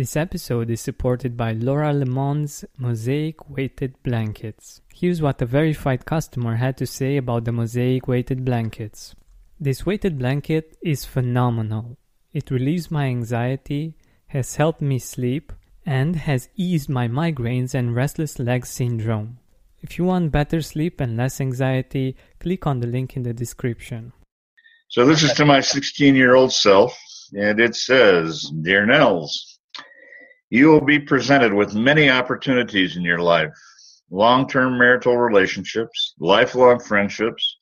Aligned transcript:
This 0.00 0.16
episode 0.16 0.70
is 0.70 0.80
supported 0.80 1.36
by 1.36 1.52
Laura 1.52 1.92
LeMond's 1.92 2.64
Mosaic 2.78 3.50
Weighted 3.50 4.02
Blankets. 4.02 4.80
Here's 4.94 5.20
what 5.20 5.42
a 5.42 5.44
verified 5.44 6.06
customer 6.06 6.56
had 6.56 6.78
to 6.78 6.86
say 6.86 7.18
about 7.18 7.44
the 7.44 7.52
Mosaic 7.52 8.08
Weighted 8.08 8.42
Blankets. 8.42 9.14
This 9.60 9.84
weighted 9.84 10.18
blanket 10.18 10.78
is 10.80 11.04
phenomenal. 11.04 11.98
It 12.32 12.50
relieves 12.50 12.90
my 12.90 13.08
anxiety, 13.08 13.94
has 14.28 14.56
helped 14.56 14.80
me 14.80 14.98
sleep, 14.98 15.52
and 15.84 16.16
has 16.16 16.48
eased 16.56 16.88
my 16.88 17.06
migraines 17.06 17.74
and 17.74 17.94
restless 17.94 18.38
leg 18.38 18.64
syndrome. 18.64 19.36
If 19.82 19.98
you 19.98 20.06
want 20.06 20.32
better 20.32 20.62
sleep 20.62 20.98
and 21.02 21.18
less 21.18 21.42
anxiety, 21.42 22.16
click 22.38 22.66
on 22.66 22.80
the 22.80 22.86
link 22.86 23.18
in 23.18 23.22
the 23.22 23.34
description. 23.34 24.14
So 24.88 25.04
this 25.04 25.22
is 25.22 25.34
to 25.34 25.44
my 25.44 25.60
16 25.60 26.14
year 26.14 26.36
old 26.36 26.54
self, 26.54 26.98
and 27.34 27.60
it 27.60 27.76
says, 27.76 28.50
Dear 28.62 28.86
Nels, 28.86 29.49
you 30.50 30.68
will 30.68 30.80
be 30.80 30.98
presented 30.98 31.54
with 31.54 31.76
many 31.76 32.10
opportunities 32.10 32.96
in 32.96 33.02
your 33.02 33.20
life. 33.20 33.54
Long 34.10 34.48
term 34.48 34.76
marital 34.76 35.16
relationships, 35.16 36.14
lifelong 36.18 36.80
friendships, 36.80 37.58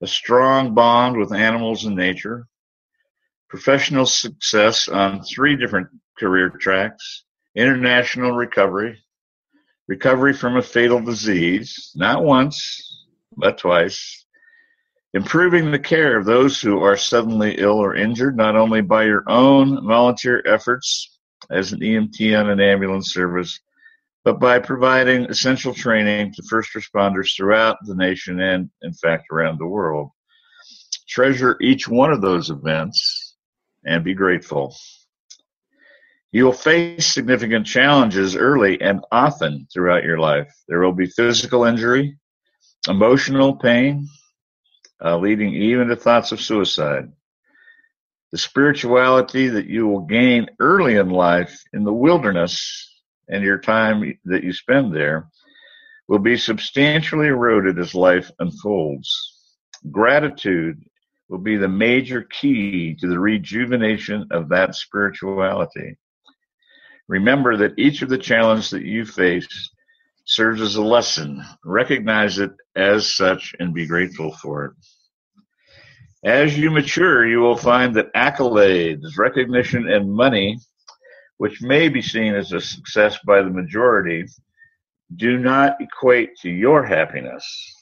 a 0.00 0.06
strong 0.06 0.72
bond 0.72 1.16
with 1.16 1.32
animals 1.32 1.84
and 1.84 1.96
nature, 1.96 2.46
professional 3.48 4.06
success 4.06 4.86
on 4.86 5.24
three 5.24 5.56
different 5.56 5.88
career 6.16 6.50
tracks, 6.50 7.24
international 7.56 8.30
recovery, 8.30 9.02
recovery 9.88 10.32
from 10.32 10.56
a 10.56 10.62
fatal 10.62 11.00
disease, 11.00 11.90
not 11.96 12.22
once, 12.22 13.08
but 13.36 13.58
twice, 13.58 14.24
improving 15.14 15.72
the 15.72 15.78
care 15.80 16.16
of 16.16 16.24
those 16.24 16.60
who 16.60 16.80
are 16.80 16.96
suddenly 16.96 17.56
ill 17.58 17.78
or 17.78 17.96
injured, 17.96 18.36
not 18.36 18.54
only 18.54 18.80
by 18.80 19.02
your 19.02 19.24
own 19.26 19.84
volunteer 19.84 20.40
efforts 20.46 21.09
as 21.50 21.72
an 21.72 21.80
EMT 21.80 22.38
on 22.38 22.50
an 22.50 22.60
ambulance 22.60 23.12
service, 23.12 23.58
but 24.24 24.38
by 24.38 24.58
providing 24.58 25.24
essential 25.24 25.74
training 25.74 26.32
to 26.34 26.42
first 26.42 26.72
responders 26.74 27.34
throughout 27.34 27.78
the 27.84 27.94
nation 27.94 28.40
and, 28.40 28.70
in 28.82 28.92
fact, 28.92 29.24
around 29.32 29.58
the 29.58 29.66
world. 29.66 30.10
Treasure 31.08 31.56
each 31.60 31.88
one 31.88 32.12
of 32.12 32.20
those 32.20 32.50
events 32.50 33.36
and 33.84 34.04
be 34.04 34.14
grateful. 34.14 34.74
You 36.32 36.44
will 36.44 36.52
face 36.52 37.06
significant 37.06 37.66
challenges 37.66 38.36
early 38.36 38.80
and 38.80 39.00
often 39.10 39.66
throughout 39.72 40.04
your 40.04 40.18
life. 40.18 40.52
There 40.68 40.80
will 40.80 40.92
be 40.92 41.06
physical 41.06 41.64
injury, 41.64 42.16
emotional 42.88 43.56
pain, 43.56 44.06
uh, 45.04 45.16
leading 45.16 45.54
even 45.54 45.88
to 45.88 45.96
thoughts 45.96 46.30
of 46.30 46.40
suicide. 46.40 47.10
The 48.32 48.38
spirituality 48.38 49.48
that 49.48 49.66
you 49.66 49.86
will 49.88 50.02
gain 50.02 50.48
early 50.60 50.96
in 50.96 51.10
life 51.10 51.62
in 51.72 51.84
the 51.84 51.92
wilderness 51.92 52.88
and 53.28 53.42
your 53.42 53.58
time 53.58 54.18
that 54.24 54.44
you 54.44 54.52
spend 54.52 54.94
there 54.94 55.28
will 56.08 56.18
be 56.18 56.36
substantially 56.36 57.28
eroded 57.28 57.78
as 57.78 57.94
life 57.94 58.30
unfolds. 58.38 59.08
Gratitude 59.90 60.82
will 61.28 61.38
be 61.38 61.56
the 61.56 61.68
major 61.68 62.22
key 62.22 62.96
to 63.00 63.08
the 63.08 63.18
rejuvenation 63.18 64.26
of 64.32 64.48
that 64.48 64.74
spirituality. 64.74 65.96
Remember 67.08 67.56
that 67.56 67.78
each 67.78 68.02
of 68.02 68.08
the 68.08 68.18
challenges 68.18 68.70
that 68.70 68.84
you 68.84 69.04
face 69.04 69.70
serves 70.24 70.60
as 70.60 70.76
a 70.76 70.82
lesson. 70.82 71.44
Recognize 71.64 72.38
it 72.38 72.52
as 72.76 73.12
such 73.12 73.54
and 73.58 73.74
be 73.74 73.86
grateful 73.86 74.32
for 74.32 74.66
it. 74.66 74.72
As 76.22 76.58
you 76.58 76.70
mature, 76.70 77.26
you 77.26 77.38
will 77.38 77.56
find 77.56 77.94
that 77.94 78.12
accolades, 78.14 79.16
recognition, 79.16 79.88
and 79.90 80.12
money 80.12 80.58
which 81.40 81.62
may 81.62 81.88
be 81.88 82.02
seen 82.02 82.34
as 82.34 82.52
a 82.52 82.60
success 82.60 83.18
by 83.26 83.40
the 83.40 83.48
majority, 83.48 84.26
do 85.16 85.38
not 85.38 85.80
equate 85.80 86.36
to 86.36 86.50
your 86.50 86.84
happiness. 86.84 87.74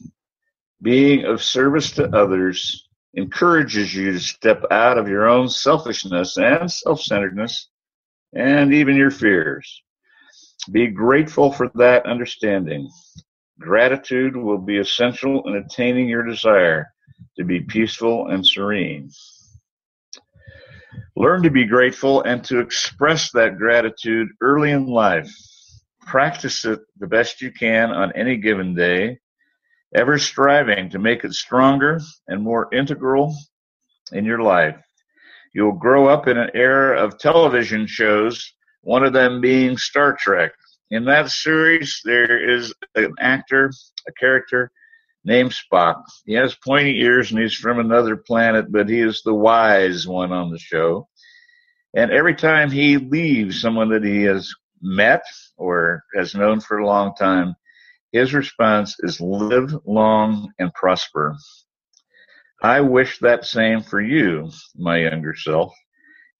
Being 0.81 1.25
of 1.25 1.43
service 1.43 1.91
to 1.93 2.09
others 2.17 2.89
encourages 3.15 3.93
you 3.93 4.13
to 4.13 4.21
step 4.21 4.63
out 4.71 4.97
of 4.97 5.09
your 5.09 5.29
own 5.29 5.49
selfishness 5.49 6.37
and 6.37 6.71
self 6.71 7.01
centeredness 7.03 7.69
and 8.33 8.73
even 8.73 8.95
your 8.95 9.11
fears. 9.11 9.83
Be 10.71 10.87
grateful 10.87 11.51
for 11.51 11.73
that 11.75 12.07
understanding. 12.07 12.89
Gratitude 13.59 14.37
will 14.37 14.59
be 14.59 14.79
essential 14.79 15.43
in 15.49 15.57
attaining 15.57 16.09
your 16.09 16.23
desire 16.23 16.87
to 17.39 17.45
be 17.45 17.61
peaceful 17.61 18.29
and 18.29 18.47
serene. 18.47 19.11
Learn 21.17 21.43
to 21.43 21.51
be 21.51 21.65
grateful 21.65 22.23
and 22.23 22.45
to 22.45 22.61
express 22.61 23.31
that 23.33 23.59
gratitude 23.59 24.29
early 24.41 24.73
in 24.73 24.87
life. 24.87 25.31
Practice 26.07 26.65
it 26.65 26.81
the 26.99 27.07
best 27.07 27.41
you 27.41 27.53
can 27.53 27.91
on 27.91 28.13
any 28.13 28.37
given 28.37 28.75
day, 28.75 29.19
ever 29.95 30.19
striving 30.19 30.91
to 30.91 30.99
make 30.99 31.25
it 31.25 31.33
stronger 31.33 32.01
and 32.29 32.43
more 32.43 32.73
integral 32.73 33.35
in 34.13 34.25
your 34.25 34.41
life. 34.41 34.77
You'll 35.55 35.73
grow 35.73 36.09
up 36.09 36.29
in 36.29 36.39
an 36.39 36.51
era 36.55 37.03
of 37.03 37.19
television 37.19 37.87
shows, 37.87 38.53
one 38.83 39.05
of 39.05 39.13
them 39.13 39.41
being 39.41 39.77
Star 39.77 40.17
Trek. 40.19 40.53
In 40.91 41.05
that 41.05 41.31
series, 41.31 42.01
there 42.05 42.57
is 42.57 42.73
an 42.95 43.13
actor, 43.21 43.71
a 44.07 44.13
character 44.13 44.71
named 45.29 45.53
Spock. 45.53 46.03
He 46.25 46.33
has 46.33 46.55
pointy 46.55 47.01
ears 47.01 47.31
and 47.31 47.41
he's 47.41 47.55
from 47.55 47.79
another 47.79 48.17
planet, 48.17 48.73
but 48.73 48.89
he 48.89 48.99
is 48.99 49.23
the 49.23 49.35
wise 49.35 50.09
one 50.09 50.33
on 50.33 50.51
the 50.51 50.59
show. 50.59 51.07
And 51.95 52.11
every 52.11 52.35
time 52.35 52.71
he 52.71 52.97
leaves 52.97 53.61
someone 53.61 53.91
that 53.91 54.05
he 54.05 54.23
has 54.23 54.51
met 54.81 55.23
or 55.59 56.03
has 56.17 56.35
known 56.35 56.61
for 56.61 56.79
a 56.79 56.87
long 56.87 57.15
time, 57.15 57.55
his 58.11 58.33
response 58.33 58.97
is 59.01 59.21
live 59.21 59.75
long 59.85 60.51
and 60.59 60.73
prosper. 60.73 61.37
I 62.63 62.81
wish 62.81 63.19
that 63.19 63.45
same 63.45 63.83
for 63.83 64.01
you, 64.01 64.51
my 64.77 64.99
younger 64.99 65.35
self. 65.35 65.75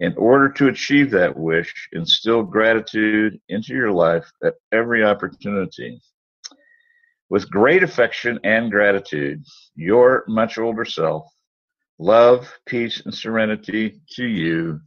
In 0.01 0.15
order 0.17 0.49
to 0.53 0.69
achieve 0.69 1.11
that 1.11 1.37
wish, 1.37 1.89
instill 1.93 2.43
gratitude 2.43 3.39
into 3.51 3.75
your 3.75 3.93
life 3.93 4.31
at 4.43 4.55
every 4.73 5.05
opportunity. 5.05 6.01
With 7.31 7.51
great 7.51 7.83
affection 7.83 8.41
and 8.43 8.71
gratitude, 8.71 9.45
your 9.75 10.25
much 10.29 10.57
older 10.57 10.87
self, 10.87 11.31
love, 11.99 12.51
peace, 12.65 13.03
and 13.05 13.15
serenity 13.15 14.01
to 14.13 14.25
you, 14.27 14.81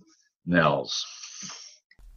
Nels. 0.48 1.06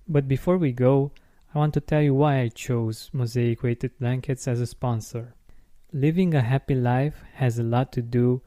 But 0.09 0.27
before 0.27 0.57
we 0.57 0.73
go, 0.73 1.13
I 1.55 1.59
want 1.59 1.75
to 1.75 1.81
tell 1.81 2.01
you 2.01 2.15
why 2.15 2.41
I 2.41 2.49
chose 2.49 3.11
Mosaic 3.13 3.63
Weighted 3.63 3.99
Blankets 3.99 4.49
as 4.49 4.61
a 4.61 4.67
sponsor. 4.67 5.35
Living 5.93 6.35
a 6.35 6.41
happy 6.41 6.75
life 6.75 7.23
has 7.35 7.59
a 7.59 7.63
lot 7.63 7.93
to 7.93 8.03
do 8.03 8.43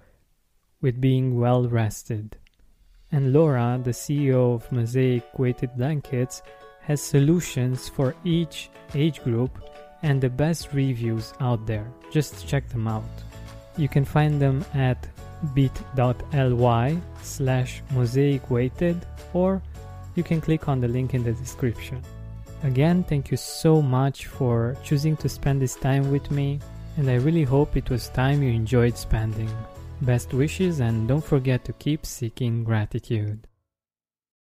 with 0.81 0.99
being 0.99 1.39
well 1.39 1.67
rested. 1.69 2.37
And 3.11 3.31
Laura, 3.31 3.79
the 3.81 3.91
CEO 3.91 4.55
of 4.55 4.71
Mosaic 4.71 5.37
Weighted 5.37 5.77
Blankets, 5.77 6.41
has 6.81 7.01
solutions 7.01 7.87
for 7.87 8.15
each 8.23 8.69
age 8.93 9.23
group 9.23 9.57
and 10.03 10.21
the 10.21 10.29
best 10.29 10.73
reviews 10.73 11.33
out 11.39 11.65
there. 11.65 11.87
Just 12.11 12.47
check 12.47 12.67
them 12.69 12.87
out. 12.87 13.03
You 13.77 13.87
can 13.87 14.05
find 14.05 14.41
them 14.41 14.65
at 14.73 15.07
bit.ly 15.53 16.97
slash 17.21 17.83
mosaic 17.91 18.49
weighted 18.49 19.05
or 19.33 19.61
you 20.15 20.23
can 20.23 20.41
click 20.41 20.67
on 20.67 20.81
the 20.81 20.87
link 20.87 21.13
in 21.13 21.23
the 21.23 21.33
description. 21.33 22.01
Again, 22.63 23.03
thank 23.03 23.29
you 23.29 23.37
so 23.37 23.81
much 23.81 24.25
for 24.25 24.75
choosing 24.83 25.15
to 25.17 25.29
spend 25.29 25.61
this 25.61 25.75
time 25.75 26.11
with 26.11 26.31
me 26.31 26.59
and 26.97 27.09
I 27.09 27.15
really 27.15 27.43
hope 27.43 27.77
it 27.77 27.89
was 27.89 28.09
time 28.09 28.41
you 28.41 28.49
enjoyed 28.49 28.97
spending. 28.97 29.49
Best 30.01 30.33
wishes 30.33 30.79
and 30.79 31.07
don't 31.07 31.23
forget 31.23 31.63
to 31.65 31.73
keep 31.73 32.05
seeking 32.05 32.63
gratitude. 32.63 33.47